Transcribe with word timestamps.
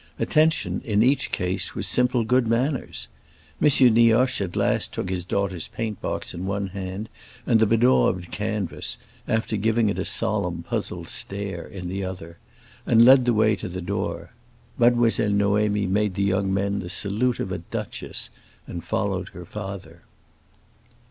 Attention, 0.17 0.81
in 0.83 1.03
each 1.03 1.31
case, 1.31 1.75
was 1.75 1.85
simple 1.85 2.23
good 2.23 2.47
manners. 2.47 3.07
M. 3.61 3.67
Nioche 3.93 4.41
at 4.41 4.55
last 4.55 4.91
took 4.95 5.11
his 5.11 5.25
daughter's 5.25 5.67
paint 5.67 6.01
box 6.01 6.33
in 6.33 6.47
one 6.47 6.69
hand 6.69 7.07
and 7.45 7.59
the 7.59 7.67
bedaubed 7.67 8.31
canvas, 8.31 8.97
after 9.27 9.55
giving 9.57 9.89
it 9.89 9.99
a 9.99 10.03
solemn, 10.03 10.63
puzzled 10.63 11.07
stare, 11.07 11.67
in 11.67 11.87
the 11.87 12.03
other, 12.03 12.39
and 12.87 13.05
led 13.05 13.25
the 13.25 13.33
way 13.35 13.55
to 13.55 13.67
the 13.69 13.79
door. 13.79 14.31
Mademoiselle 14.79 15.29
Noémie 15.29 15.87
made 15.87 16.15
the 16.15 16.23
young 16.23 16.51
men 16.51 16.79
the 16.79 16.89
salute 16.89 17.39
of 17.39 17.51
a 17.51 17.59
duchess, 17.59 18.31
and 18.65 18.83
followed 18.83 19.29
her 19.29 19.45
father. 19.45 20.01